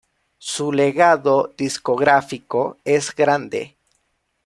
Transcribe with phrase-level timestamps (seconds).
[0.39, 3.75] Su legado discográfico es grande.